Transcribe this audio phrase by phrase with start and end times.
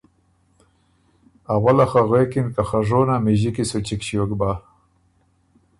[1.53, 4.51] اوله خه غوېکِن که خه ژونه مِݫی کی سو چِګ ݭیوک بَۀ